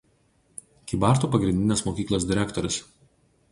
[0.91, 2.83] Kybartų pagrindinės mokyklos direktorius.